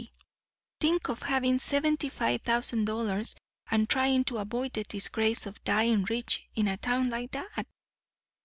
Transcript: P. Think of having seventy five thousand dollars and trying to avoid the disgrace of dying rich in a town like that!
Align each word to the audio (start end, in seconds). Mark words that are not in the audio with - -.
P. 0.01 0.11
Think 0.79 1.09
of 1.09 1.21
having 1.21 1.59
seventy 1.59 2.09
five 2.09 2.41
thousand 2.41 2.85
dollars 2.85 3.35
and 3.69 3.87
trying 3.87 4.23
to 4.23 4.39
avoid 4.39 4.73
the 4.73 4.83
disgrace 4.83 5.45
of 5.45 5.63
dying 5.63 6.05
rich 6.05 6.43
in 6.55 6.67
a 6.67 6.77
town 6.77 7.11
like 7.11 7.29
that! 7.33 7.67